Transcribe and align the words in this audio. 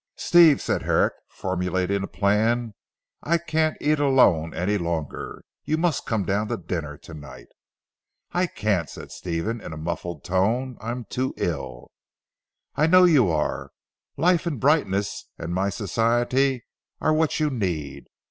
"Steve," 0.17 0.59
said 0.59 0.81
Herrick 0.81 1.13
formulating 1.27 2.01
a 2.01 2.07
plan, 2.07 2.73
"I 3.21 3.37
can't 3.37 3.77
eat 3.79 3.99
alone 3.99 4.51
any 4.51 4.79
longer, 4.79 5.43
you 5.63 5.77
must 5.77 6.07
come 6.07 6.25
down 6.25 6.47
to 6.47 6.57
dinner 6.57 6.97
to 6.97 7.13
night." 7.13 7.49
"I 8.31 8.47
can't," 8.47 8.89
said 8.89 9.11
Stephen 9.11 9.61
in 9.61 9.73
a 9.73 9.77
muffled 9.77 10.23
tone, 10.23 10.75
"I 10.81 10.89
am 10.89 11.05
too 11.05 11.35
ill." 11.37 11.91
"I 12.73 12.87
know 12.87 13.03
you 13.03 13.29
are. 13.29 13.69
Life 14.17 14.47
and 14.47 14.59
brightness 14.59 15.27
and 15.37 15.53
my 15.53 15.69
society 15.69 16.65
are 16.99 17.13
what 17.13 17.39
you 17.39 17.51
need. 17.51 18.05